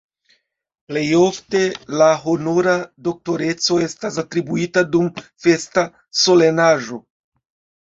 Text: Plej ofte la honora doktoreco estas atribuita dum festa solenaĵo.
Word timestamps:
Plej 0.91 1.03
ofte 1.17 1.61
la 2.01 2.07
honora 2.23 2.73
doktoreco 3.09 3.79
estas 3.89 4.19
atribuita 4.25 4.85
dum 4.97 5.13
festa 5.47 5.87
solenaĵo. 6.25 7.03